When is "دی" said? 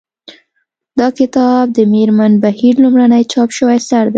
4.09-4.09